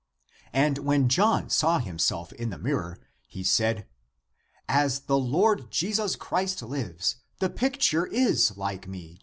And 0.55 0.79
when 0.79 1.03
he 1.03 1.09
(John) 1.09 1.51
saw 1.51 1.77
him 1.77 1.99
self 1.99 2.33
in 2.33 2.49
the 2.49 2.57
mirror, 2.57 2.97
he 3.27 3.43
said," 3.43 3.85
As 4.67 5.01
the 5.01 5.19
Lord 5.19 5.69
Jesus 5.69 6.15
Christ 6.15 6.63
lives, 6.63 7.17
the 7.37 7.51
picture 7.51 8.07
is 8.07 8.57
like 8.57 8.87
me. 8.87 9.19